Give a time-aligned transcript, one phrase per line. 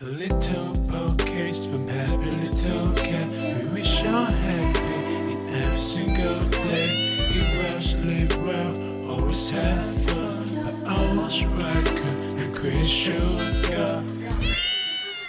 [0.00, 3.30] A little podcast from happy little cat.
[3.30, 6.90] We wish you happy in every single day.
[7.32, 10.44] Eat well, sleep well, always have fun.
[10.64, 14.02] But always record and create sugar.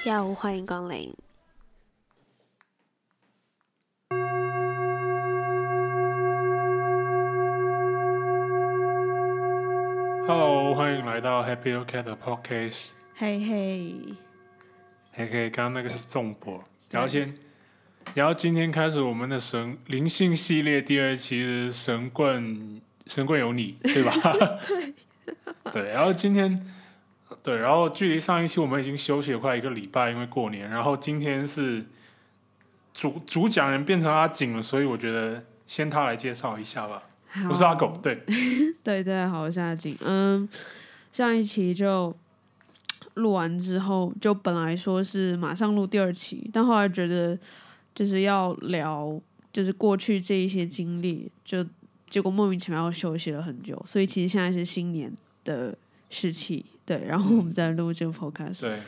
[0.03, 1.13] 下午欢迎光临。
[10.27, 12.89] Hello，欢迎来到 Happy Little Cat 的 podcast。
[13.15, 13.95] 嘿嘿，
[15.14, 17.34] 嘿嘿，刚刚那个是重播，然后先，
[18.14, 24.12] 然后今天开始我们的神灵性系列第二期是神棍，神棍有你，对吧？
[24.66, 24.94] 对，
[25.70, 26.66] 对，然后今天，
[27.42, 31.84] 对，然后距离上一期我们已经休息了快一个礼拜，因为过年，然后今天是
[32.94, 37.02] 主主讲人变成阿景了，所以我觉得先他来介绍一下吧。
[37.50, 38.22] 我是阿狗，对，
[38.82, 39.94] 对对，好，我是阿景。
[40.06, 40.48] 嗯，
[41.12, 42.14] 上一期就
[43.14, 47.38] 录完之后，就本来说是马上录第二期，但后来觉得
[47.94, 49.20] 就是要聊，
[49.52, 51.64] 就是过去这一些经历，就
[52.08, 55.12] 结果莫名其妙休息了很久，所以其实现在是新年
[55.44, 55.76] 的
[56.10, 58.60] 时期，对，然后我们在录这个 podcast。
[58.60, 58.80] 对，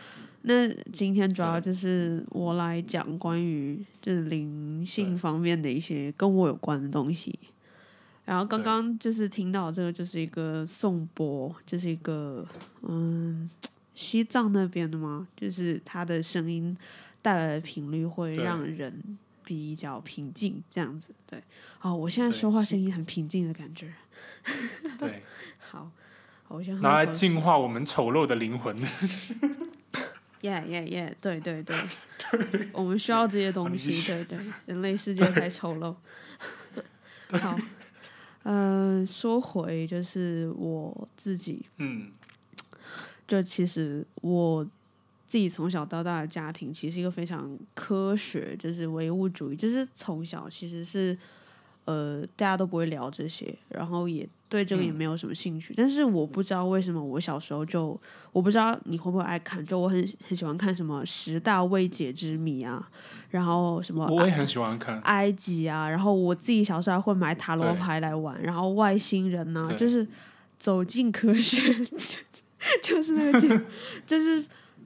[0.43, 7.39] 那今天主要就是我来讲关于就是灵性方面的一些跟我有关的东西。
[8.27, 12.47] 然后刚刚就是听到这个，就是一个颂钵，就是一个
[12.81, 13.49] 嗯
[13.95, 15.29] 西藏那边的吗？
[15.37, 16.77] 就是它的声音
[17.23, 21.15] 带来的频率会让人比较平静，这样子。
[21.27, 21.43] 对，
[21.81, 23.93] 哦，我现在说话声音很平静的感觉。
[24.99, 25.21] 对，
[25.59, 25.91] 好，
[26.45, 28.77] 好我先拿来净化我们丑陋的灵魂。
[30.43, 31.17] 耶耶耶！
[31.23, 31.75] 对对对，
[32.73, 33.91] 我们需要这些东西。
[34.07, 35.95] 对对， 人类世界太丑陋。
[37.39, 37.59] 好，
[38.43, 42.13] 嗯、说回就是我自己，嗯，
[43.35, 44.65] 就其实我
[45.27, 51.17] 自己从小到大的家庭，其实是一个非常科学，就是唯物主义，就是从小其实是
[51.87, 55.75] 呃大家都不会聊这些，然后也对这个也嗯没有什么兴趣。
[55.77, 57.99] 但是我不知道为什么我小时候就
[58.31, 59.97] 我不知道你会不会爱看，就我很
[60.29, 62.89] 很喜欢看什么十大未解之谜啊，
[63.31, 65.01] 然后什么我也很喜欢看。
[65.01, 70.07] 埃及啊，然后我自己小时候还会买塔罗牌来玩，然后外星人呐、对就是
[70.59, 71.61] 走进科学，
[72.83, 73.67] 就是那个劲，
[74.07, 74.45] 就是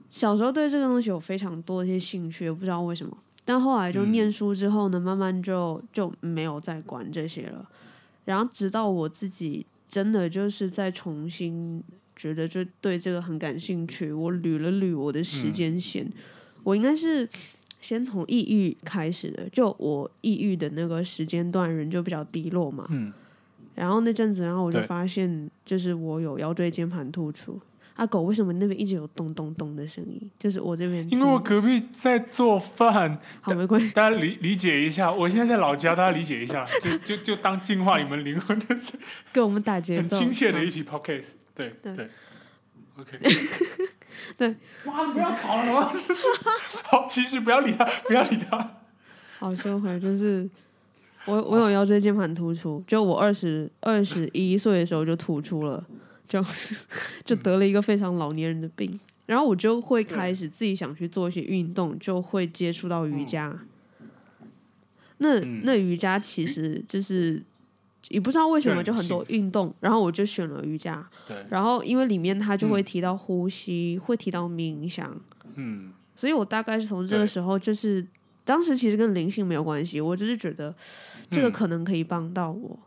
[0.09, 3.17] 小时候对这个东西有非常多的一些兴趣，我不知道为什么。
[3.45, 7.67] 但后来就嗯念书之后呢，慢慢就就没有再管这些了。
[8.25, 11.83] 然后直到我自己真的就是在重新
[12.15, 16.11] 觉得就对这个很感兴趣，我捋了捋我的时嗯间线，
[16.63, 17.27] 我应该是
[17.81, 19.49] 先从抑郁开始的。
[19.49, 22.85] 就我抑郁的那个时间段，人就比较低落嘛。
[22.91, 23.11] 嗯，
[23.75, 27.59] 然后那阵子，然后我就发现，就是我有腰椎间盘突出。
[27.95, 30.31] 阿狗为什么那边一直有咚咚咚的声音？
[30.39, 35.11] 就是我这边，因为我隔壁在做饭，好没关系，大家理理解一下。
[35.11, 38.97] 我现在在老家，大家理解一下， 就就就当净化你们灵魂的声，
[39.33, 41.31] 跟我们打节奏，很亲切的一起 podcast。
[41.53, 42.09] 对对对
[42.97, 43.19] ，OK。
[44.37, 44.55] 对，
[44.85, 45.81] 哇，你不要吵了，我
[46.83, 48.77] 好，其实不要理他，不要理他。
[49.39, 50.49] 好收回，就是
[51.25, 55.85] 我我有腰椎间盘突出，就我二十二十一岁的时候就突出了，
[56.27, 56.43] 就
[57.23, 58.99] 就得了一个非常老年人的病。
[59.25, 63.59] 然后我就会开始自己想去做一些运动，就会接触到瑜伽。
[65.19, 67.39] 那嗯那瑜伽其实就是
[68.07, 71.07] 也不知道为什么就很多运动，然后我就选了瑜伽。
[71.27, 75.15] 对，然后因为里面它就会嗯提到呼吸，会提到冥想，
[75.55, 78.03] 嗯，所以我大概是从这个时候，就是
[78.49, 80.73] 当时其实跟灵性没有关系，我只是觉得
[81.29, 81.51] 这个嗯。
[81.51, 82.79] 可能可以帮到我，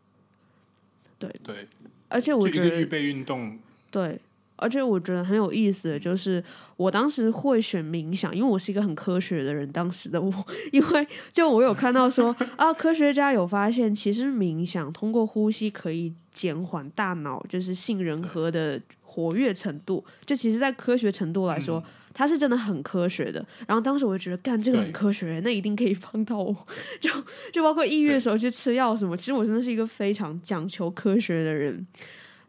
[1.21, 1.69] 对对，
[2.09, 3.56] 而且我觉得预备运动，
[3.93, 4.19] 对，
[4.56, 6.43] 而且我觉得很有意思的就是，
[6.77, 10.33] 我当时会选冥想，因为我是一个很科学的人，当时的我，
[10.73, 18.81] 因为就我有看到说 啊，科学家有发现，其实冥想通过呼吸可以减缓大脑就是杏仁核的
[19.12, 21.78] 活跃程度，就其实，在科学程度来说。
[21.78, 21.84] 嗯
[22.15, 26.55] 它是真的很科学的，然后当时我就觉得，干这个很科学，那一定可以帮到我。
[27.00, 27.09] 就
[27.50, 31.87] 就包括抑郁的时候去吃药什么，其实我真的是一个非常讲求科学的人。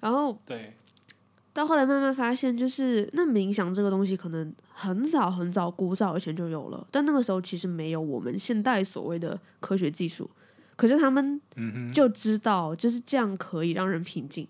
[0.01, 0.73] 然后对，
[1.53, 10.29] 到后来慢慢发现，就是那冥想这个东西，可能很早很早古早以前就有了，但那个时候其实没有我们现代所谓的科学技术，
[10.75, 11.39] 可是他们
[11.93, 14.45] 就知道就是这样可以让人平静。
[14.45, 14.49] 对，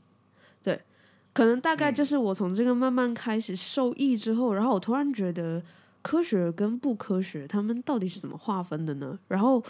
[1.33, 5.61] 可能大概嗯就是我从这个慢慢开始受益之后，然后我突然觉得
[6.01, 9.17] 科学跟不科学，他们到底是怎么划分的呢？
[9.27, 9.63] 然后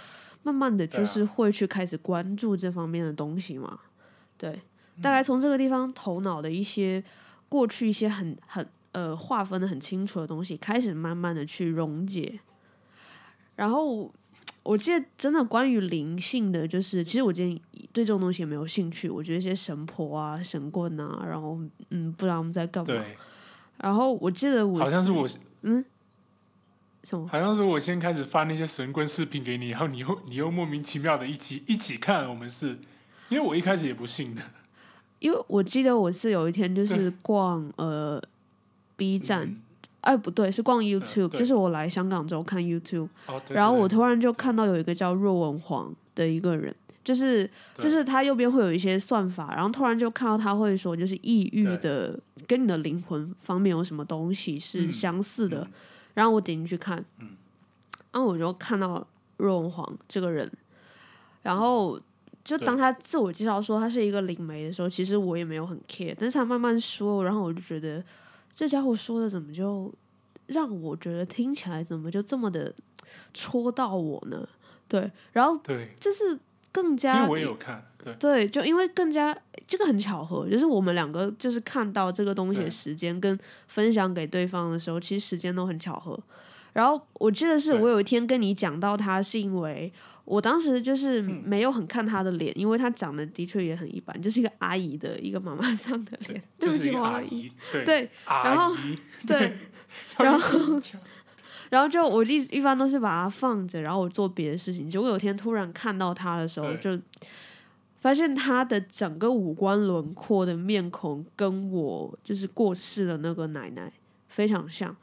[0.44, 3.80] 慢慢的就是会去开始关注这方面的东西嘛。
[4.38, 4.51] 对，
[4.98, 7.04] 嗯大概从这个地方头脑的一些
[7.48, 12.39] 过去一些很很呃划分的很清楚的东西，开始慢慢的去溶解。
[13.56, 14.12] 然后
[14.63, 17.59] 我记得真的关于灵性的，就是其实我今天
[17.94, 19.10] 对这种东西也没有兴趣。
[19.10, 21.57] 我觉得一些神婆啊、神棍啊，然后
[21.92, 23.04] 嗯，不知道他们在干嘛。
[23.78, 25.28] 然后我记得我好像是我
[25.62, 25.84] 嗯
[27.04, 32.80] 什么好像是我先开始发那些神棍视频给你，然后你又你又莫名其妙的一起一起看，我们是
[33.30, 34.42] 因为我一开始也不信的。
[35.19, 38.22] 因为我记得我是有一天就是逛呃
[38.98, 39.62] B 站，嗯
[40.01, 55.72] 哎不对，是逛 YouTube，、对就是我来香港之后看 YouTube，哦，对然后我突然就看到有一个叫若文黄的一个人，就是就是他右边会有一些算法，然后突然就看到他会说，就是抑郁的跟你的灵魂方面有什么东西是嗯相似的，嗯。
[56.14, 57.30] 然后我点进去看，嗯。
[58.12, 59.06] 然后我就看到
[59.38, 60.50] 若文黄这个人，
[61.42, 62.00] 然后
[62.44, 68.04] 就当他自我介绍说他是一个灵媒的时候，其实我也没有很 care，但是他慢慢说，然后我就觉得
[68.54, 69.92] 这家伙说的怎么就
[70.46, 72.74] 让我觉得听起来怎么就这么的
[73.34, 74.48] 戳到我呢？
[74.88, 76.38] 对，然后对，就是
[76.74, 79.34] 更因加为我也有看，对对，就因为更加
[79.66, 86.20] 这个很巧合，就是我们两个就是看到这个东西的时间跟分享给对方的时候，其实时间都很巧合。
[86.74, 89.94] 然后我记得是我有一天跟你讲到他，是因为
[90.25, 96.42] 我当时就是嗯没有很看他的脸，因为他长得的确也很一般，就是一个阿姨的一个妈妈桑的脸。
[96.58, 97.52] 对不起，阿姨。
[97.72, 98.76] 对对，然后，
[99.28, 99.58] 对，
[100.18, 100.81] 然后
[101.74, 104.88] 然后就我一一般都是把它放着，然后我做别的事情。
[104.88, 107.00] 结果有天突然看到他的时候，就
[107.98, 113.92] 发现他的整个五官轮廓的面孔跟我就是过世的那个奶奶
[114.28, 114.96] 非常像。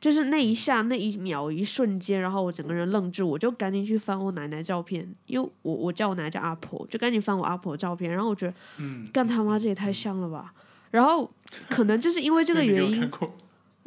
[0.00, 10.54] 就是那一下、那一秒、一瞬间，然后我整个人愣住，我就赶紧去翻我奶奶照片，因为我我叫我奶奶叫阿婆，就赶紧翻我阿婆的照片，然后我觉得嗯，干他妈这也太像了吧！
[10.90, 11.30] 然后
[11.68, 13.10] 可能就是因为这个原因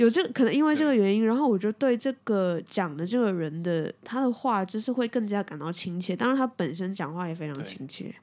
[0.02, 6.16] 有这个可能因为这个原因，然后我就对这个讲的这个人的他的话，就是会更加感到亲切。
[6.16, 8.14] 当然，他本身讲话也非常亲切。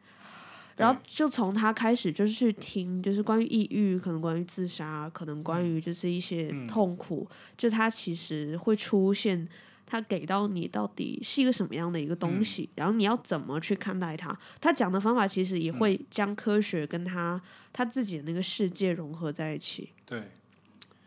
[0.77, 9.49] 然后就从他开始，就是去听，就是关于抑郁，可能关于自杀，可能关于就是一些嗯痛苦，就他其实会出现，
[9.85, 14.37] 他给到你到底是一个什么样的一个东嗯西，然后你要怎么去看待他。
[14.61, 17.41] 他讲的方法其实也嗯会将科学跟他
[17.73, 19.91] 他自己的那个世界融合在一起。
[20.07, 20.31] 对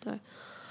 [0.01, 0.19] 对，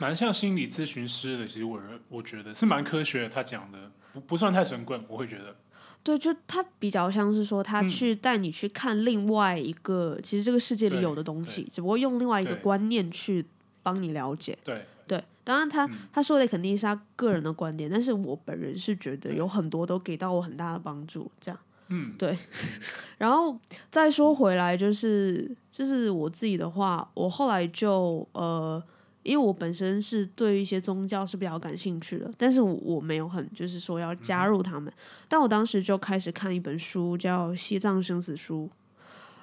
[0.01, 1.47] 蛮像心理咨询师的。
[1.47, 5.55] 其实我认我觉得是蛮科学的，他讲的不不算太神棍，我会觉得
[6.03, 13.45] 对，就他比较像是说，他嗯去带你去看另外一个，其实这个世界里有的东西，只不过用另外一个观念去
[13.83, 14.57] 帮你了解。
[14.65, 21.31] 对对，当然他、嗯他说的肯定是他个人的观点，但是我本人是觉得有很多都给到我很大的帮助。
[21.39, 22.39] 这样，嗯对。
[23.19, 23.59] 然后
[23.91, 28.83] 再说回来，就是就是我自己的话，我后来就呃。
[29.23, 34.93] 因为我本身是对一些宗教是比较感兴趣的，但是我我没有很就是说要加入他们，
[35.29, 38.71] 但我当时就开始看一本书叫《西藏生死书》，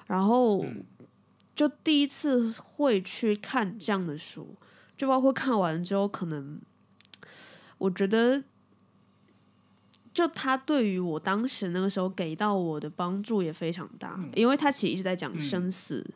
[0.06, 0.84] 然后嗯。
[1.58, 4.54] 就第一次会去看这样的书，
[4.96, 6.60] 就包括看完之后，可能
[7.78, 8.44] 我觉得，
[10.14, 15.40] 就他对于我当时那个时候给到我的帮助也非常大，因为他其实一直在讲嗯。
[15.40, 16.08] 生死，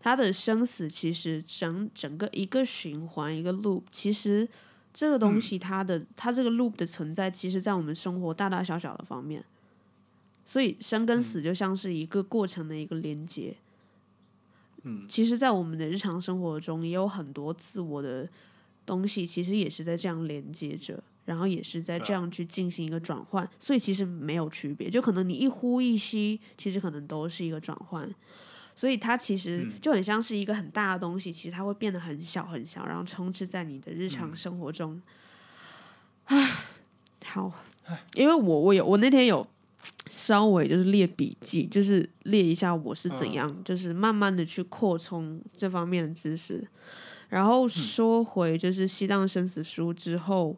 [0.00, 4.48] 他的生死其实整整个一个循环一个 loop，其实
[4.92, 9.44] 这个东西它的、它这个 loop 的存在，其实在我们生活大大小小的方面，
[10.44, 13.56] 所以生跟死就像是一个过程的一个连接。
[14.82, 18.26] 嗯，其实，在我们的日常生活中，也有很多自我的
[18.86, 24.88] 东西，其实也是在这样连接着，然后也是在这样去进行一个转换，所以其实没有区别。
[24.88, 28.10] 就可能你一呼一吸，其实可能都是一个转换。
[28.74, 29.72] 所以它其实嗯。
[29.80, 35.00] 就很像是一个很大的东西，其实它会变得很小很小，然后充斥在你的日常生活中。
[36.26, 36.50] 唉，
[37.24, 37.52] 好，
[38.14, 39.46] 因为我我有我那天有
[40.08, 46.66] 稍微就是列笔记，就是列一下我是怎样，就是慢慢的去扩充这方面的知识。
[47.28, 50.56] 然后说回就是西藏生死书之后，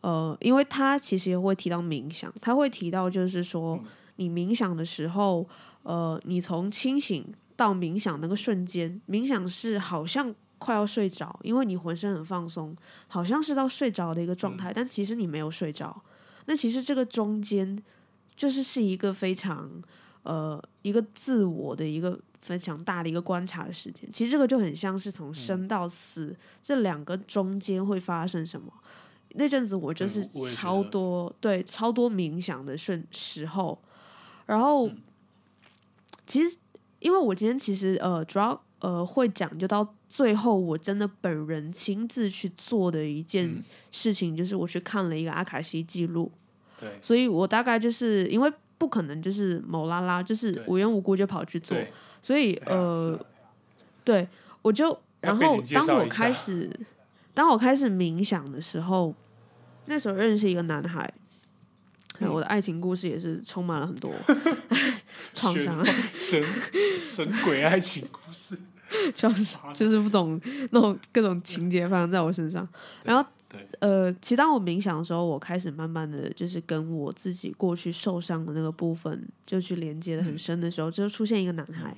[0.00, 3.80] 呃，因为他其实也会提到冥想，他会提到就是说，
[4.16, 5.48] 你冥想的时候，
[5.84, 7.24] 呃，你从清醒
[7.58, 12.74] 到冥想那个瞬间，冥想是好像快要睡着，因为你浑身很放松，
[13.08, 16.00] 好像是到睡着的一个状态，但其实你没有睡着。
[16.46, 17.76] 那其实这个中间
[18.36, 19.68] 就是是一个非常
[20.22, 24.08] 呃一个自我的一个非常大的一个观察的时间。
[24.12, 28.72] 其实这个就很像是从生到死、这两个中间会发生什么。
[29.32, 30.24] 那阵子我就是
[30.54, 33.78] 超多对超多冥想的瞬时候，
[34.46, 34.88] 然后、
[36.24, 36.56] 其实
[37.00, 43.62] 因为我今天其实呃主要呃会讲究到最后，我真的本人亲自去做的一件嗯
[43.92, 46.30] 事情，就是我去看了一个阿卡西记录。
[46.78, 51.76] 对所以我大概就是因为不可能就是某拉拉，就是无缘无故就跑去做，
[52.22, 53.18] 所以呃，
[54.04, 54.28] 对
[54.62, 56.70] 我就然后当我开始
[57.34, 59.14] 当我开始冥想的时候，
[59.86, 61.12] 那时候认识一个男孩。
[62.20, 64.12] 嗯我的爱情故事也是充满了很多
[65.34, 65.84] 创伤，
[66.14, 66.44] 神
[67.04, 68.58] 神鬼爱情故事，
[69.14, 72.66] 就是就是不懂那种各种情节发生在我身上。
[73.04, 81.96] 然后对，呃，其实当我冥想的时候，我开始慢慢的就是跟我自己过去受伤的那个部分，就去连接的很深的时候，就出现一个男孩。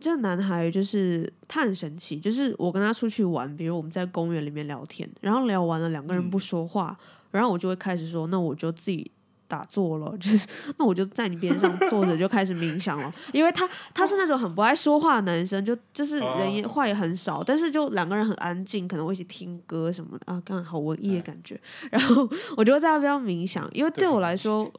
[0.00, 6.96] 这个男孩就是他很神奇，就是我跟他出去玩，比如我们在公园里面聊天，然后聊完了两个人不说话，
[7.32, 9.10] 然后我就会开始说，那我就自己
[9.48, 10.46] 打坐了， 就是
[10.78, 21.58] 那我就在你边上坐着就开始冥想了， 因为他他是那种很不爱说话的男生，就就是人也话也很少，但是就两个人很安静，可能会一起听歌什么的啊，刚好好文艺的感觉。
[21.90, 24.70] 然后我就会在那边冥想，因为对对我来说，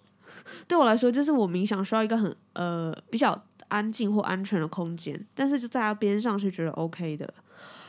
[0.68, 7.34] 对我来说就是我冥想需要一个很呃比较安静或安全的空间，但是就在他边上是觉得 OK 的。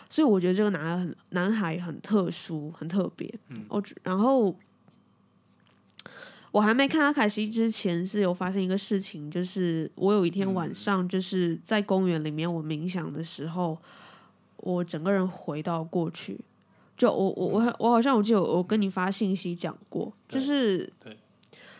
[0.09, 3.33] 所以我觉得这个男孩很男孩很特殊，很特别。
[3.51, 4.53] 嗯我然后
[6.53, 13.79] 我还没看阿凯西之前是有发生一个事情，就是我有一天晚上就是在公园里面我冥想的时候，
[14.57, 16.41] 我整个人回到过去。
[16.97, 21.17] 就我我我我好像我记得我我跟你发信息讲过，就是对。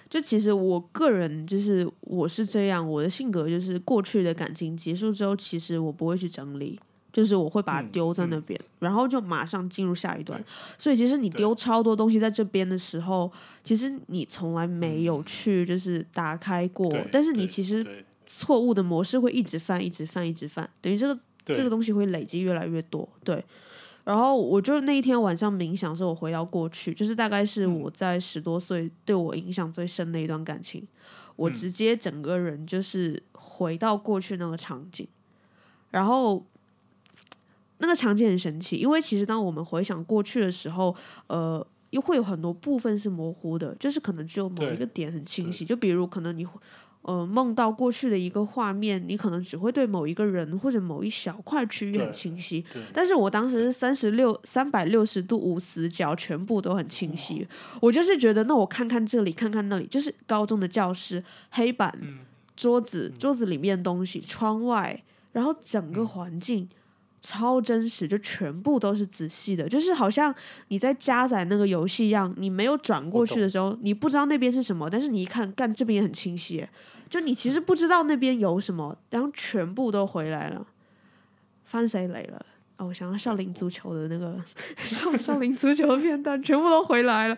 [0.09, 6.81] 就其实我个人就是我是这样，我的性格就是过去的感情结束之后，其实我不会去整理，
[7.13, 8.31] 就是我会把它嗯丢在嗯。
[8.31, 10.43] 那边，然后就马上进入下一段。
[10.79, 13.31] 所以其实你丢超多东西在这边的时候，
[13.63, 23.45] 其实你从来没有去就是打开过，但是你其实错误的模式会一直犯，一直犯，一直犯，等于这个这个东西会累积越来越多，对。
[24.03, 27.81] 然后我就那一天晚上冥想的时候，我回到过去，就是大概是嗯。
[27.81, 30.87] 我在十多岁对我影响最深的一段感情，
[31.37, 31.53] 我嗯。
[31.53, 35.07] 直接整个人就是回到过去那个场景，
[35.91, 36.45] 然后
[37.81, 40.95] 那个场景很神奇，因为其实当我们回想过去的时候，
[41.27, 46.47] 呃，又会有很多部分是模糊的，就是可能只有某一个点很清晰，就比如可能你
[47.03, 57.49] 呃梦到过去的一个画面，你可能只会对某一个人或者某一小块区域很清晰，但是我当时是三十六三百六十度无死角，全部都很清晰。
[57.81, 62.19] 我就是觉得，那我看看这里，看看那里，就是高中的教室，黑板、嗯
[62.55, 66.69] 桌子、桌子里面的东西，窗外，然后整嗯个环境。
[67.21, 70.35] 超真实，就全部都是仔细的，就是好像
[70.69, 76.67] 你在加载那个游戏一样，你没有转过去的时候，你不知道那边是什么，但是你一看，干这边也很清晰，
[77.09, 80.67] 就你其实不知道那边有什么，然后全部都回来了。
[81.65, 82.47] 翻谁雷了？
[82.79, 84.43] 哦，我想要少林足球的那个
[84.79, 87.37] 少少林足球的片段，全部都回来了。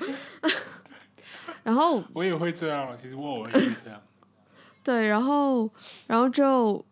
[1.65, 4.01] 然后我也会这样，其实我偶尔也会这样。
[4.83, 5.69] 对，然后
[6.07, 6.85] 然后就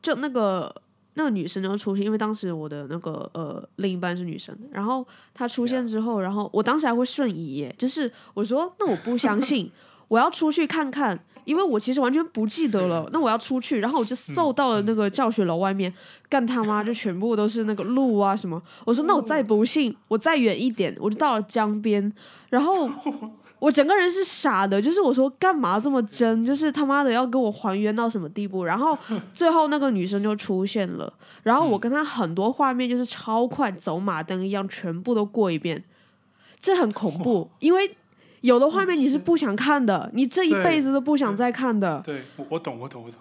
[0.00, 0.74] 就那个
[1.14, 9.70] 那个女生就出现，因为当时我的那个呃另一半是女生，然后她出现之后，然后我当时还会瞬移耶，就是我说那我不相信，
[10.08, 11.24] 我要出去看看。
[11.44, 15.92] 因为我其实完全不记得了，那我要出去，然后我就搜到了那个教学楼外面，
[16.28, 18.60] 干他妈就全部都是那个路啊什么。
[18.84, 22.12] 我说那我再不信，我再远一点，我就到了江边，
[22.48, 22.88] 然后
[23.58, 28.64] 我整个人是傻的，就是我说干嘛这么真，就是他妈的要跟我还原到什么地步？
[28.64, 28.96] 然后
[29.34, 35.82] 最后那个女生就出现了，然后我跟她很多画面就是超快走马灯一样，全部都过一遍，
[36.60, 37.96] 这很恐怖，因为
[38.42, 42.00] 有的画面你是不想看的，你这一辈子都不想再看的。
[42.04, 43.18] 对，我我懂，我懂，我懂。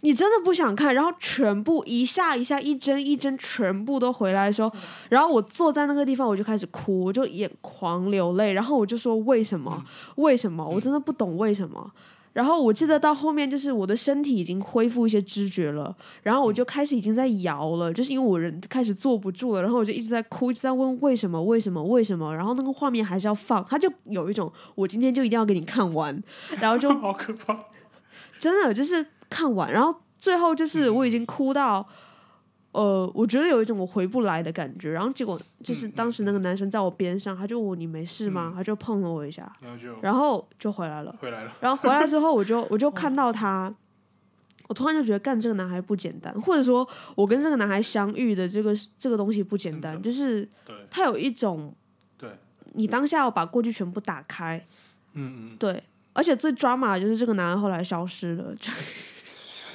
[0.00, 4.70] 你真的不想看，然后全部一下一下一帧一帧全部都回来的时候，
[5.08, 9.82] 然后我坐在那个地方我就开始哭，我就眼狂流泪，然后我就说为什么？
[10.16, 10.62] 为什么？
[10.62, 11.90] 我真的不懂为什么。
[12.34, 26.22] 然后我记得到后面就是我的身体已经恢复一些知觉了，然后我就开始已经在摇了，就是因为我人开始坐不住了，然后我就一直在哭，一直在问为什么为什么为什么，然后那个画面还是要放，他就有一种我今天就一定要给你看完，
[26.60, 27.56] 然后就 好可怕。
[28.38, 31.86] 真的就是看完，然后最后就是我已经哭到，
[32.74, 34.90] 呃，我觉得有一种我回不来的感觉。
[34.90, 38.52] 然后结果就是当时那个男生在我边上，他就问我你没事吗？
[38.54, 41.14] 他就碰了我一下，然后就然后就回来了。
[41.20, 41.56] 回来了。
[41.60, 43.72] 然后回来之后， 我就我就看到他，
[44.66, 50.48] 我突然就觉得干这个男孩不简单，或者说我跟这个男孩相遇的这个这个东西不简单，就是
[50.90, 51.72] 他有一种
[52.18, 52.28] 对，
[52.72, 54.66] 你当下要把过去全部打开，
[55.12, 55.82] 嗯对。
[56.12, 58.54] 而且最抓马的就是这个男孩后来消失了，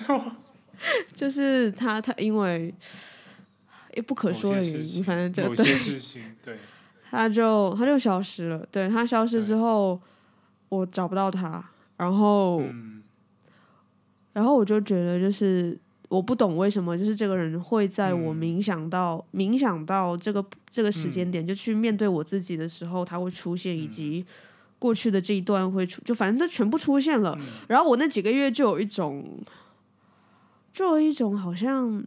[1.15, 2.73] 就是他他因为
[3.95, 6.57] 也不可说的原因，反正就某些事情， 对，
[7.09, 8.65] 他就他就消失了。
[8.71, 9.99] 对他消失之后，
[10.69, 11.63] 我找不到他，
[11.97, 13.03] 然后、嗯。
[14.31, 18.37] 然后我就觉得就是我不懂为什么就是这个人会在我嗯。
[18.37, 23.89] 冥想到、冥想到这个这个时间点，就去面对我自己的时候，他会出现，以嗯。
[23.89, 24.25] 及
[24.77, 27.35] 过去的这一段会出，就反正都全部出现了。
[27.39, 27.45] 嗯。
[27.67, 29.41] 然后我那几个月就有一种，
[30.73, 32.03] 就有一种好像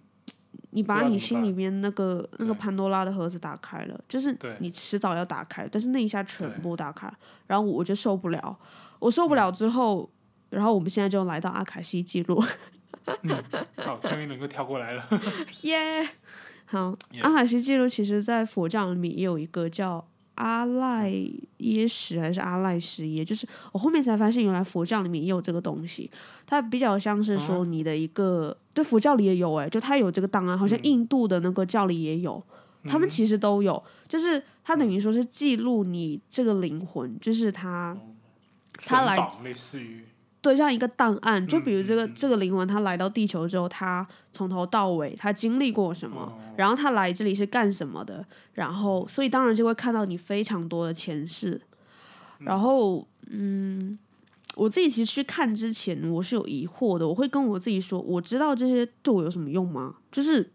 [0.70, 4.56] 你把你心里面那个那个潘多拉的盒子打开了，就是对。
[4.60, 7.12] 你迟早要打开，但是那一下全部打开，
[7.46, 8.58] 然后我就受不了，
[8.98, 10.08] 我受不了之后，
[10.50, 12.42] 然后我们现在就来到阿卡西记录，
[13.22, 13.44] 嗯
[13.76, 15.06] 好，终于能够跳过来了。
[15.62, 16.08] 耶、
[16.64, 21.12] 好 Yeah 阿卡西记录其实在佛教里面也有一个叫阿赖
[21.58, 26.10] 耶识还是阿赖识耶，就是我后面才发现原来佛教里面也有这个东西，
[26.46, 32.42] 它比较像是说你的一个，对佛教里也有哎、就它有这个档案，好像印度的那个教里也有。
[32.84, 37.96] 他们其实都有，就是它等于说是记录你这个灵魂，就是它
[38.74, 40.04] 它来类似于
[40.42, 51.60] 对，像一个档案，就比如这个、这个灵魂，他来到地球之后，他从头到尾他经历过什么，哦然后他来这里是干什么的，然后所以当然就会看到你非常多的前世，
[52.40, 53.96] 然后嗯，
[54.56, 59.94] 我自己其实去看之前我是有疑惑的，我会跟我自己说，我知道这些对我有什么用吗？
[60.10, 60.50] 就是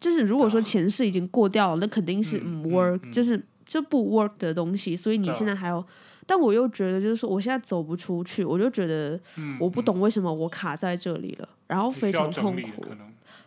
[0.00, 5.86] 就是如果说前世已经过掉了，那肯定是嗯嗯 work，、嗯就是就不 work 的东西，所以你现在还要。
[6.30, 12.84] 但我又觉得，就是说，我现在走不出去，我就觉得嗯，我不懂为什么我卡在这里了，然后非常痛苦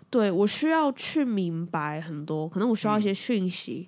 [0.09, 3.87] 对我需要去明白很多，可能我需要一些讯息，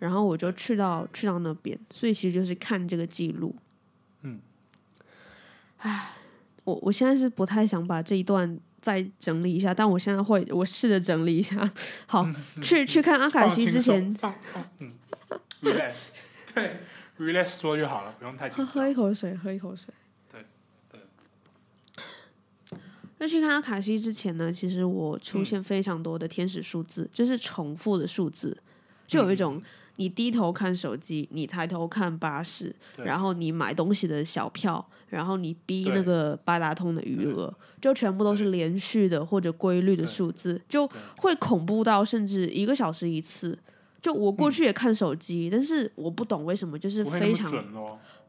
[0.00, 3.54] 然后我就去到去到那边，所以其实就是看这个记录。
[4.22, 4.40] 嗯，
[5.76, 6.10] 唉，
[6.64, 11.70] 我我现在是不太想把这一段再整理一下，但我现在会，我试着整理一下。
[12.06, 12.28] 好，
[12.60, 14.92] 去去看阿卡西之前松，放放嗯
[15.62, 16.10] ，relax，
[16.52, 16.80] 对
[17.18, 19.92] ，relax 说就好了，不用太喝紧喝一口水，喝一口水。
[20.30, 20.44] 对
[20.90, 21.00] 对。
[23.18, 28.56] 在去看阿卡西之前呢，其实我出现非常多的天使数字，就是重复的数字，
[29.06, 29.62] 就有一种
[29.96, 43.56] 你低头看手机，你抬头看巴士，对然后你买东西的小票，然后你逼那个八达通的余额，就全部都是连续的或者规律的数字，就会恐怖到甚至一个小时一次。
[44.02, 47.50] 就我过去也看手机，但是我不懂为什么，就是非常。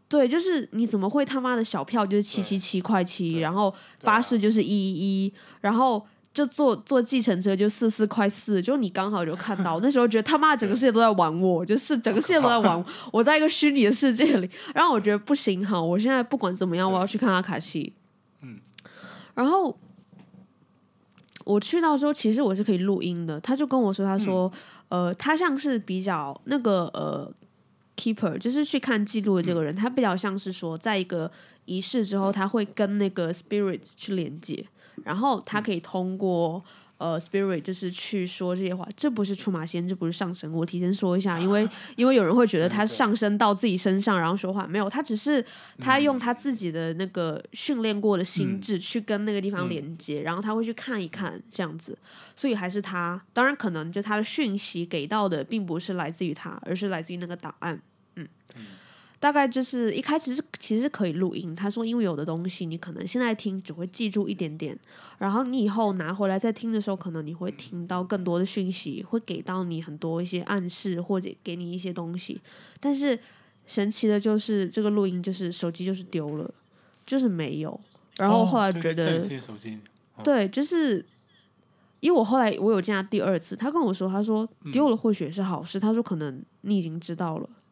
[0.07, 17.93] 对，就是你怎么会他妈的小票就是七七七块七，然后巴士就是一一一，然后就坐坐计程车就四四块四，就你刚好就看到，那时候觉得他妈整个世界都在玩我，就是整个世界都在玩我，我在一个虚拟的世界里，然后我觉得不行哈，我现在不管怎么样，我要去看阿卡西，
[18.41, 18.59] 嗯，
[19.33, 19.75] 然后。
[21.43, 23.39] 我去到之后，其实我是可以录音的。
[23.41, 24.51] 他就跟我说，他说，
[24.89, 27.32] 嗯呃，他像是比较那个呃
[27.97, 31.32] keeper，就是去看记录的这个人，他比较像是说，在一个
[31.65, 34.65] 仪式之后，他会跟那个 spirit 去连接，
[35.03, 36.63] 然后他可以通过。
[36.97, 40.53] 呃，spirit 就是去说这些话，这不是出马仙，这不是上升。
[40.53, 45.43] 我提前说一下，因为 因为有人会觉得他上升到自己身上，然后说话，没有，他只是
[45.79, 51.97] 他用他自己的那个训练过的心智去跟那个地方连接，然后他会去看一看这样子，
[52.36, 53.21] 所以还是他。
[53.34, 57.82] 当然，可能就他的讯息给到的并不是来自于他，而是来自于那个档案。
[58.15, 58.27] 嗯，
[59.23, 61.55] 大概就是一开始是其实是可以录音。
[61.55, 64.77] 他说，因为有的东西你可能现在听只会记住一点点，
[65.17, 72.41] 然后你以后拿回来再听的时候，可能你会听到更多的讯息，会给到你很多一些暗示，或者给你一些东西。
[72.81, 73.17] 但是
[73.65, 76.53] 神奇的就是这个录音就是手机就是丢了，
[77.05, 77.79] 就是没有。
[78.17, 79.17] 然后后来觉得，
[80.21, 81.05] 对就是
[82.01, 87.62] 因为我后来我有见他第二次，他跟我说，他说丢了或许也是好事，他说可能你已经知道了，对，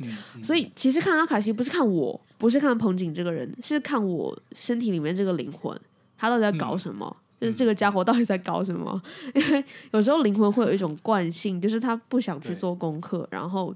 [0.00, 5.78] 嗯，嗯所以其实看阿卡西不是看我，不是看彭景这个人，是看我身体里面这个灵魂，
[6.16, 7.16] 他到底在搞什么。
[7.40, 9.00] 就是这个家伙到底在搞什么？
[9.32, 13.72] 因 为有时候灵魂会有一种惯性，就是他不想去做功课，然后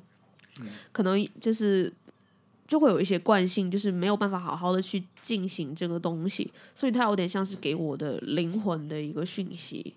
[0.91, 1.93] 可能就是
[2.67, 9.95] 就会有一些惯性，就是没有办法好好的去进行这个东西，所以它有点像是给我的灵魂的一个讯息。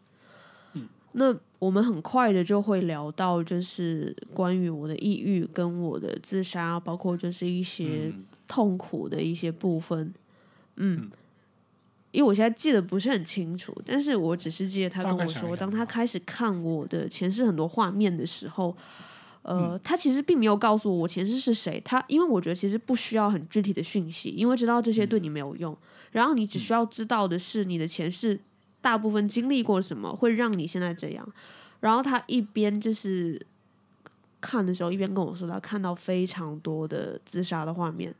[1.13, 1.35] 那
[1.65, 10.13] 我们很快的就会聊到，就是关于我的抑郁跟我的自杀，包括就是一些嗯痛苦的一些部分。
[10.75, 11.09] 嗯，
[12.11, 18.77] 因为我现在记得不是很清楚，但是我只是记得他跟我说，当他开始看我的前世很多画面的时候，
[19.41, 21.81] 呃，他其实并没有告诉我我前世是谁。
[21.83, 25.75] 他因为我觉得其实不需要很具体的讯息，因为知道这些对你没有用。
[26.11, 28.39] 然后你只需要知道的是你的前世
[28.85, 31.27] 大部分经历过什么，会让你现在这样。
[31.79, 33.43] 然后他一边就是
[34.39, 38.13] 看的时候，一边跟我说，他看到非常多的自杀的画面，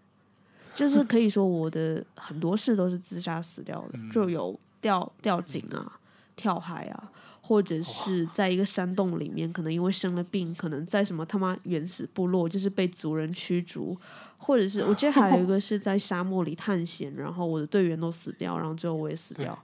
[0.73, 5.99] 就是可以说我的很多事都是自杀死掉的， 就有掉掉井啊、
[6.35, 7.11] 跳海啊。
[7.47, 13.95] 或者是在一个山洞里面，可能因为生了病，可能在什么他妈原始部落，就是被族人驱逐，
[14.39, 19.55] 或者是我记得还有一个是在沙漠里探险，然后我的队员都死掉，然后最后我也死掉。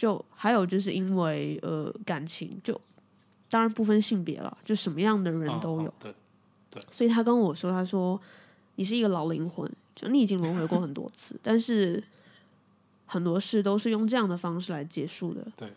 [0.00, 2.80] 就还有就是因为呃感情，就
[3.50, 5.92] 当然不分性别了，就什么样的人都有。
[6.00, 6.14] 对，
[6.90, 8.18] 所以他跟我说，他说
[8.76, 12.02] 你是一个老灵魂，就你已经轮回过很多次，但是
[13.04, 15.46] 很多事都是用这样的方式来结束的。
[15.54, 15.70] 对。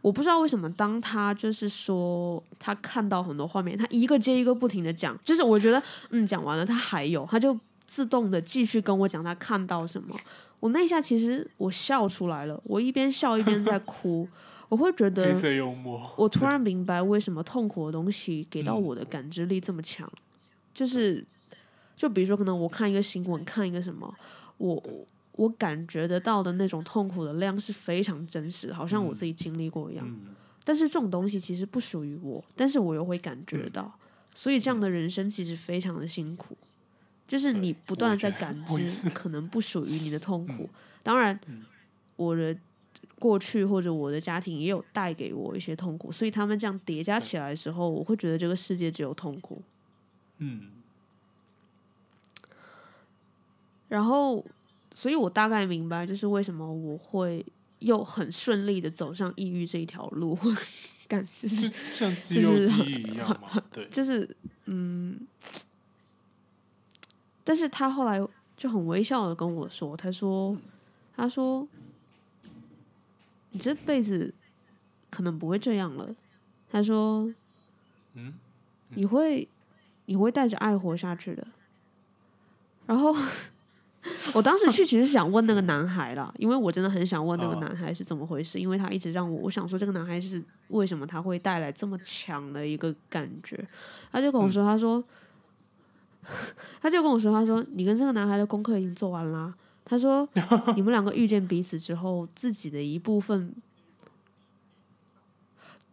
[0.00, 7.58] 我不知道为什么，当他就是说他看到很多画面，他一个接一个不停的讲，就是我觉得嗯讲完了，他还有，他就
[7.94, 10.16] 自动的继续跟我讲他看到什么。
[10.58, 14.26] 我那一下其实我笑出来了，我一边笑一边在哭，
[14.68, 16.00] 我会觉得黑色幽默。
[16.16, 20.10] 我突然明白为什么痛苦的东西给到我的感知力这么强，
[20.72, 21.24] 就是
[21.94, 24.12] 就比如说可能我看一个新闻，看一个什么，
[24.58, 24.82] 我。
[25.36, 30.08] 我感觉得到的那种痛苦的量是非常真实，好像我自己经历过一样。
[30.62, 33.92] 但是这种东西其实不属于我，但是我又会感觉到，
[34.32, 36.56] 所以这样的人生其实非常的辛苦。
[37.26, 38.56] 就是你不断的在感
[38.88, 40.68] 知可能不属于你的痛苦。
[41.02, 41.38] 当然，
[42.16, 42.56] 我的
[43.18, 49.62] 过去或者我的家庭也有带给我一些痛苦，所以他们这样叠加起来的时候，我会觉得这个世界只有痛苦。
[50.38, 50.70] 嗯，
[53.88, 54.44] 然后。
[54.96, 57.44] 所以我大概明白，就是为什么我会
[57.80, 60.38] 又很顺利的走上抑郁这一条路，
[61.08, 65.18] 干就是像肌肉记忆一样嘛， 对，就是嗯，
[67.44, 68.20] 但是他后来
[68.56, 70.56] 就很微笑的跟我说，他说，
[71.14, 71.68] 他说，
[73.50, 74.34] 你这辈子
[75.10, 76.12] 可能不会这样了，
[76.70, 77.32] 他说，
[78.14, 78.34] 嗯，
[78.94, 79.46] 你会
[80.06, 81.46] 你会带着爱活下去的，
[82.86, 83.14] 然后。
[84.34, 93.66] 我当时去其实想问那个男孩啦，因为我真的很想问那个男孩是怎么回事，因为他一直让我，我想说这个男孩是为什么他会带来这么强的一个感觉，
[94.12, 95.02] 他就跟我说，他说，
[96.80, 100.28] 他就跟我说，他说你跟这个男孩的功课已经做完啦， 他说
[100.74, 103.54] 你们两个遇见彼此之后，自己的一部分，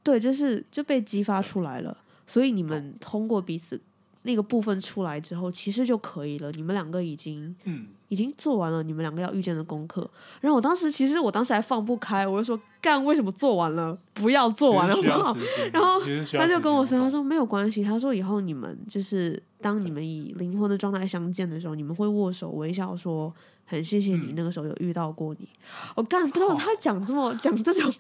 [0.04, 3.82] 对，就是就被激发出来了，所以你们通过彼此。
[4.24, 6.52] 那个部分出来之后，其实就可以了。
[6.52, 10.08] 你们两个已经，嗯，已经做完了你们两个要遇见的功课。
[10.42, 15.36] 然后我当时，其实我当时还放不开，我就说：“干，为什么做完了不要做完了好？”
[15.74, 16.00] 然后
[16.34, 17.84] 他就跟我说：“他说没有关系。
[17.84, 23.34] 他说以后你们就是当你们以灵魂的状态相见的时候，你们会握手微笑，说
[23.66, 25.50] 很谢谢你那个时候有遇到过你。”
[25.96, 27.92] 我干不知道他讲这么讲这种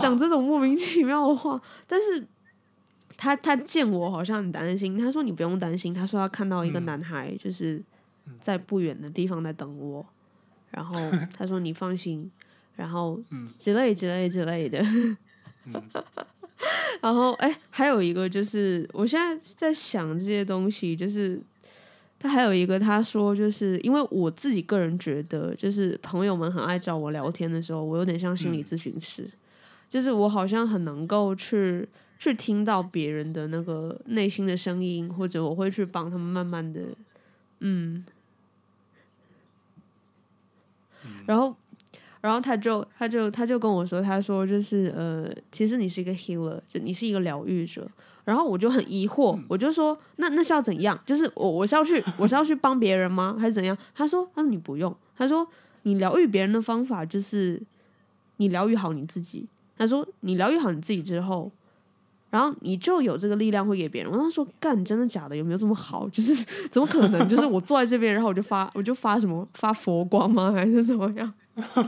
[0.00, 2.26] 讲这种莫名其妙的话，但是。
[3.16, 7.82] 他他见我好像很担心，他说你不用担心，他说他看到一个男孩就是
[8.40, 10.04] 在不远的地方在等我，
[10.70, 10.94] 然后
[11.34, 12.30] 他说你放心，
[12.76, 13.18] 然后
[13.58, 14.84] 之类之类之类的，
[17.00, 21.40] 然后哎还有一个就是我现在在想这些东西，就是
[22.18, 29.26] 他还有一个他说就是因为我自己个人觉得就是朋友们很爱找我聊天的时候，我有点像心理咨询师，
[29.88, 31.88] 就是我好像很能够去。
[32.18, 36.80] 去听到别人的那个内心的声音，或者我会去帮他们慢慢的，
[37.60, 38.04] 嗯，
[41.26, 41.54] 然后，
[42.22, 47.88] 然后他就他就他就跟我说，他说就是呃，其实你是一个 healer，就你是一个疗愈者。
[48.24, 50.98] 然后我就很疑惑，我就说那那是要怎样？
[51.06, 53.36] 就是我我是要去我是要去帮别人吗？
[53.38, 53.76] 还是怎样？
[53.94, 55.46] 他说他说你不用，他说
[55.82, 57.62] 你疗愈别人的方法就是
[58.38, 59.46] 你疗愈好你自己。
[59.76, 61.52] 他说你疗愈好你自己之后。
[62.36, 64.12] 然后你就有这个力量会给别人。
[64.12, 65.34] 我当时说：“干，真的假的？
[65.34, 66.06] 有没有这么好？
[66.12, 66.34] 就是
[66.70, 67.26] 怎么可能？
[67.26, 70.52] 就是我坐在这边，然后我就发，我就发什么发佛光吗？
[70.54, 71.32] 还是怎么样？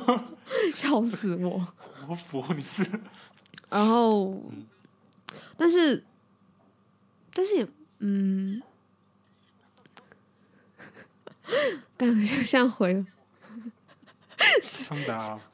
[0.74, 1.68] 笑死我！
[2.08, 2.82] 我佛你是。
[3.68, 4.42] 然后，
[5.58, 6.02] 但是，
[7.34, 8.62] 但是也嗯，
[11.98, 13.04] 干像回，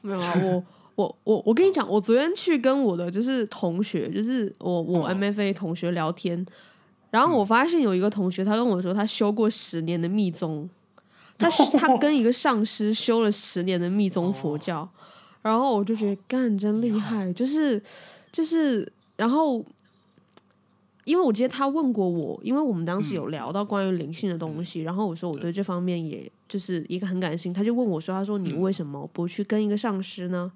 [0.01, 0.63] 没有啊我。
[0.95, 6.45] 我我我跟你讲，我昨天去跟我的就是同学，就是我我 MFA 同学聊天，
[7.11, 10.69] 然后我发现有一个同学，他跟我说他修过十年的密宗，
[11.37, 14.89] 他 他跟一个上师修了十年的密宗佛教，
[15.41, 17.81] 然后我就觉得干真厉害，就是
[18.31, 19.65] 就是，然后
[21.03, 30.53] 因为我记得他问过我，因为我们当时有聊到关于灵性的东西，然后我说我对这方面也就是一个很感兴趣，他就问我说，他说你为什么不去跟一个上师呢？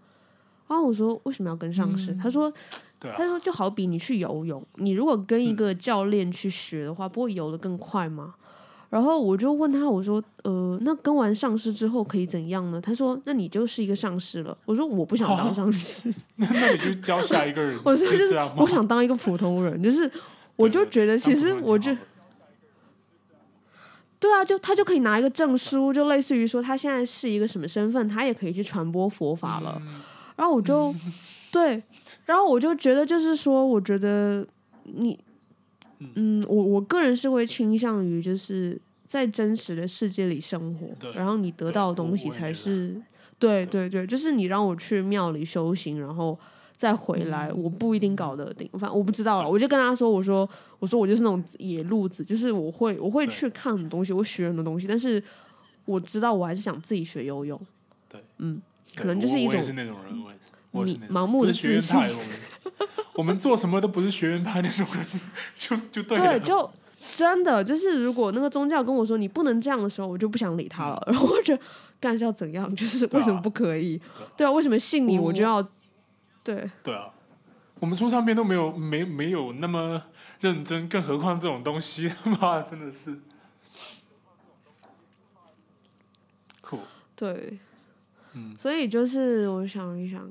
[0.70, 2.16] 然后我说为什么要跟上师？
[2.22, 2.54] 他说
[3.00, 8.36] 对啊他，说就好比你去游泳，你如果跟一个教练去学的话，不会游得更快吗？
[8.90, 12.80] 然后我就问他，我说，呃，那跟完上师之后可以怎样呢？
[12.82, 14.58] 他说，那你就是一个上师了。
[14.66, 18.56] 我说，我不想当上师，那那你就教下一个人， 我是是这样吗？
[18.60, 20.12] 我想当一个普通人，就是
[20.56, 21.96] 我就觉得其实我就
[24.20, 29.82] 对啊，就他就可以拿一个证书，就类似于说他现在是一个什么身份，他也可以去传播佛法了。
[30.40, 30.96] 然后我就
[31.52, 31.84] 对，
[32.26, 34.48] 然后我就觉得就是说，我觉得
[34.84, 35.20] 你，
[36.16, 42.96] 嗯，我我个人是会倾向于就是在真实的世界里生活，然后你得到的东西才是，
[43.38, 46.40] 对对对，就是你让我去庙里修行，然后。
[46.80, 49.50] 再回来，我不一定搞得定，反正我不知道了。
[49.50, 50.50] 我就跟他说：“我说，
[50.80, 55.22] 我说我就是那种野路子，就是我会我会去看很多东西，我学很多东西，但是
[55.84, 57.60] 我知道我还是想自己学游泳。
[58.08, 62.28] 对，嗯，对可能就是一种我我也是那种人，我也是我也是那种盲目的学院自信派，我们
[63.16, 65.06] 我们做什么都不是学院派那种人，
[65.54, 66.40] 就是就对了。
[66.40, 66.70] 对，就
[67.12, 71.04] 真的就是，如果那个宗教跟我说你不能这样的时候，我就不想理他了。
[71.08, 71.62] 然后我就觉得
[72.00, 74.00] 干是要怎样，就是为什么不可以？
[74.38, 75.62] 对啊，为什么信你我我就要
[76.44, 77.10] 对对啊，
[77.80, 80.04] 我们出唱片都没有没没有那么
[80.40, 83.20] 认真，更何况这种东西， 妈的真的是
[86.62, 86.80] 酷。
[87.16, 87.60] 对，
[88.40, 90.30] 嗯所以就是我想一想，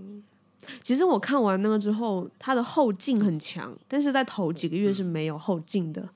[0.83, 6.09] 其实我看完那个之后，它的后劲很强，但是在头几个月是没有后劲的。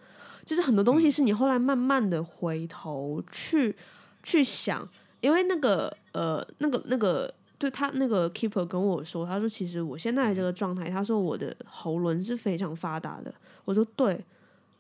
[0.44, 3.76] 就是很多东西是你后来慢慢的回头去
[4.22, 4.88] 去想，
[5.20, 7.33] 因为那个呃那个那个。
[7.59, 13.33] 对他那个 keeper 跟我说，他说其实我现在这个状态，他说我的喉轮是非常发达的。
[13.64, 14.20] 我说对，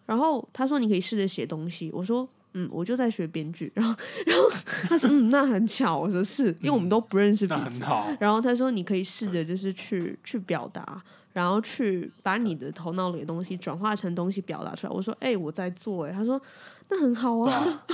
[0.04, 1.92] 然后他说你可以试着写东西。
[1.94, 3.70] 我说嗯，我就在学编剧。
[3.74, 3.94] 然后
[4.26, 4.50] 然后
[4.88, 5.98] 他说嗯，那很巧。
[5.98, 7.88] 我说是因为我们都不认识彼那此很。
[7.88, 14.92] 好，然后他说你可以试着就是去去表达，然后去把你的头脑里的东西转化成东西表达出来。
[14.92, 16.40] 我说哎、我在做哎、他说
[16.88, 17.52] 那很好啊。
[17.52, 17.84] 啊，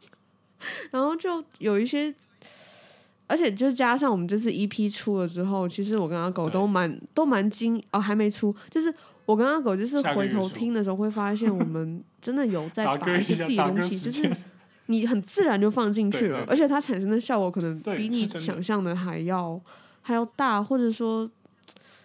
[0.90, 2.12] 然后就有一些，
[3.26, 8.92] 而且就加上我们这次 EP 出了之后，其实我跟阿狗都蛮都蛮惊哦，还没出，就是
[9.26, 14.36] 我跟阿狗就是回头听的时候会发现，我们真的有在把一些自己的东西，就是，
[14.86, 19.60] 你很自然就放进去了，而且它产生的效果可能比你想象的还要
[20.02, 21.30] 还要大，或者说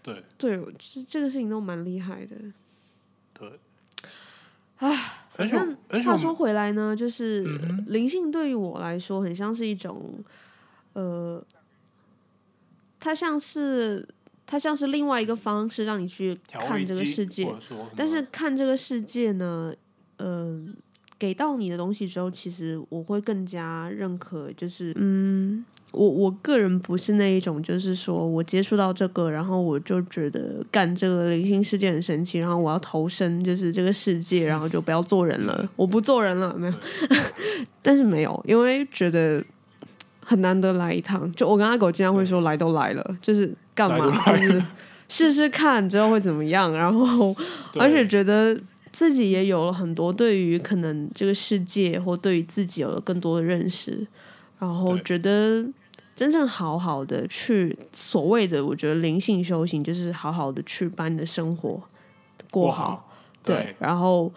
[0.04, 2.36] 对对，这这个事情都蛮厉害的。
[3.34, 3.60] 对。
[4.80, 4.90] 而
[5.38, 10.16] 而且我正话说回来呢，就是嗯灵性对于我来说，很像是一种，
[10.94, 11.44] 呃，
[13.00, 14.08] 它像是
[14.46, 17.48] 它像是另外一个方式，让你去看这个世界
[17.96, 19.74] 但是看这个世界呢，
[20.18, 20.76] 嗯、
[21.18, 36.74] 给到你的东西之后，其实我会更加认可，就是嗯，我我个人不是那一种，就是说我接触到这个，然后我就觉得干这个灵性世界很神奇，然后我要投身就是这个世界，然后就不要做人了，我不做人了，没有，
[37.82, 39.42] 但是没有，因为觉得。
[40.24, 44.06] 很难得来一趟，就我跟阿狗经常会说来都来了，就是干嘛？
[44.32, 44.64] 就是
[45.10, 47.36] 试试看之后会怎么样，然后
[47.80, 48.58] 而且觉得
[48.92, 54.06] 自己也有了很多对于可能这个世界或对于自己有了更多的认识，
[54.60, 55.66] 然后觉得
[56.16, 61.82] 真正好好的去所谓的我觉得灵性修行，就是好好的去把你的生活
[62.52, 63.10] 过过好，
[63.44, 63.76] 对，对。
[63.80, 64.32] 然后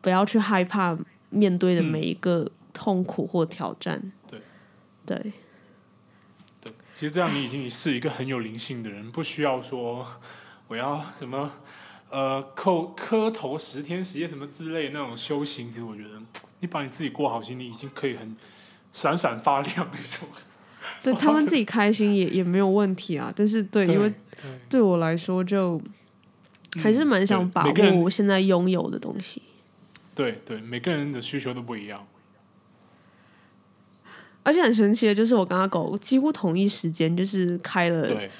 [0.00, 0.96] 不要去害怕
[1.30, 4.10] 面对的嗯每一个痛苦或挑战，对
[5.06, 5.16] 对
[6.60, 10.06] 对，其实这样你已经是一个很有灵性的人，不需要说
[10.68, 11.52] 我要什么
[12.10, 15.68] 呃叩磕头十天十夜什么之类的那种修行。
[15.68, 16.10] 其实我觉得
[16.60, 18.36] 你把你自己过好，其实你已经可以很
[18.92, 20.28] 闪闪发亮那种。
[21.02, 24.16] 对，他们自己开心也也没有问题啊，但是对，因为对
[24.68, 25.80] 对我来说就
[26.76, 29.42] 还是蛮想把握我现在拥有的东西。
[30.14, 32.06] 对对，每个人的需求都不一样。
[34.42, 38.30] 而且很神奇的就是，我跟阿狗几乎同一时间就是开了对。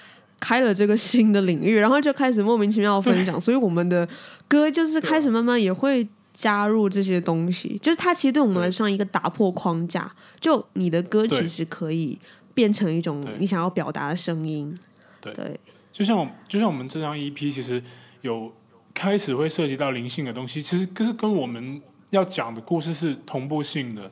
[0.43, 4.09] 开了这个新的领域，然后就开始莫名其妙的分享， 所以我们的
[4.49, 10.11] 歌就是开始慢慢也会加入这些东西，就是它其实对我们来说像一个打破框架，
[10.41, 12.19] 就你的歌其实可以
[12.55, 14.79] 变成一种你想要表达的声音，
[15.21, 15.35] 对。
[15.35, 15.61] 对。
[15.93, 17.83] 就像我就像我们这张 EP，其实
[18.23, 18.51] 有
[18.95, 24.11] 开始会涉及到灵性的东西，其实就是跟我们要讲的故事是同步性的。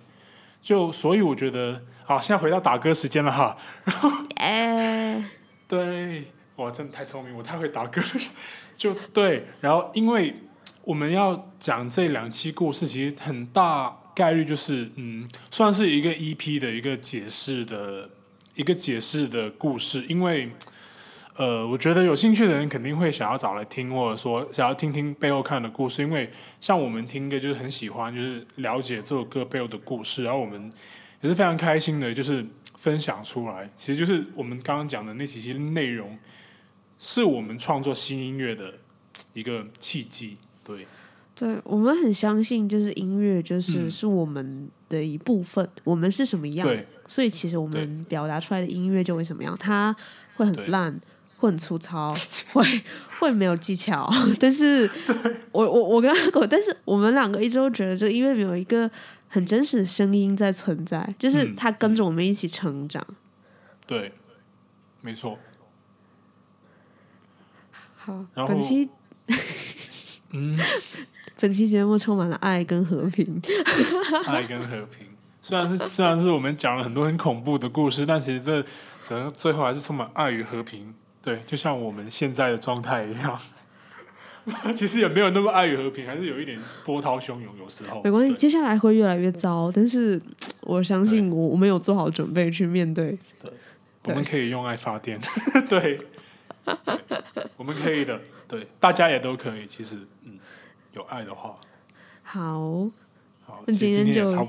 [0.60, 3.56] 就所以我觉得，好，现在回到打歌时间了哈。
[4.36, 5.24] 哎，
[5.66, 6.24] 对，
[6.56, 8.06] 哇，真的太聪明，我太会打歌了。
[8.74, 10.34] 就对，然后因为
[10.84, 18.10] 我们要讲这两期故事，其实很大概率就是，嗯，算是一个 EP 的一个解释的
[18.54, 20.52] 一个解释的故事，因为，
[21.38, 26.28] 呃，我觉得有兴趣的人肯定会想要找来听，或者说想要听听背后看的故事，因为
[26.60, 30.68] 像我们听歌就是很喜欢，就是了解这首歌背后的故事，然后我们
[31.20, 33.70] 也是非常开心的，就是分享出来。
[33.76, 36.18] 其实就是我们刚刚讲的那几期内容，
[36.98, 38.74] 是我们创作新音乐的
[39.32, 40.38] 一个契机。
[40.64, 40.88] 对，
[41.36, 43.88] 对我们很相信，就是音乐就是、嗯。
[43.88, 49.94] 是我们的一部分，我们是什么样，对，所以其实我们表达出来的音乐就会什么样，它
[50.34, 51.00] 会很烂，
[51.38, 52.14] 会很粗糙，
[52.52, 52.82] 会
[53.18, 54.08] 会没有技巧。
[54.38, 54.88] 但是
[55.52, 58.90] 我我我跟阿狗，但是我们两个一直都觉得这个音乐里有一个
[59.28, 63.06] 很真实的声音在存在，就是嗯它跟着我们一起成长。
[63.86, 64.12] 对，
[65.00, 65.38] 没错。
[67.96, 68.88] 好，本期
[70.32, 70.58] 嗯，
[71.38, 73.40] 本期节目充满了爱跟和平。
[74.26, 75.06] 爱跟和平。
[75.40, 78.64] 虽然是虽然是我们讲了很多很恐怖的故事，但其实这
[79.04, 80.94] 整个最后还是充满爱与和平。
[81.28, 83.38] 对，就像我们现在的状态一样。
[84.74, 88.00] 其实也没有那么爱与和平，还是有一点波涛汹涌，有时候。
[88.02, 90.18] 没关系，接下来会越来越糟，但是
[90.62, 93.18] 我相信我我们有做好准备去面对。
[93.38, 93.52] 对
[94.04, 95.20] 我们可以用爱发电。
[95.68, 96.00] 对，
[96.64, 97.00] 对
[97.58, 98.18] 我们可以的。
[98.46, 99.66] 对，大家也都可以。
[99.66, 100.38] 其实，嗯，
[100.94, 101.54] 有爱的话，
[102.22, 102.88] 好，
[103.44, 104.48] 好，那今天就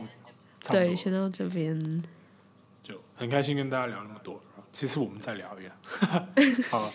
[0.70, 2.02] 对，先到这边。
[2.82, 4.42] 就很开心跟大家聊那么多。
[4.80, 5.72] 其实我们再聊一聊。
[6.72, 6.90] 好了，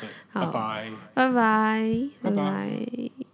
[0.00, 0.90] 对，拜拜。
[1.12, 3.27] 拜拜，拜拜拜拜。